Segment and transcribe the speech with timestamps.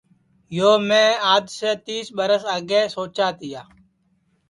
[0.57, 3.61] یو میں آج سے تیس برس آگے سوچا تیا